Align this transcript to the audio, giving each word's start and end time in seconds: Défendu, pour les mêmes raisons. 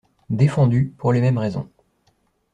Défendu, 0.31 0.95
pour 0.97 1.13
les 1.13 1.21
mêmes 1.21 1.37
raisons. 1.37 1.69